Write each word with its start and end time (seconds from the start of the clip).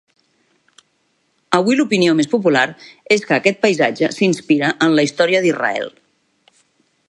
Avui 1.57 1.77
l'opinió 1.79 2.15
més 2.21 2.29
popular 2.31 2.63
és 3.17 3.27
que 3.27 3.37
aquest 3.37 3.61
paisatge 3.67 4.11
s'inspira 4.19 4.75
en 4.87 4.99
la 5.01 5.07
història 5.09 5.43
d'Israel. 5.45 5.91